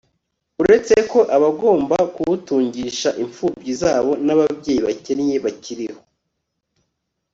[0.61, 6.01] uretse ko abagomba kuwutungisha impfubyi zabo, n'ababyeyi bakennye bakiriho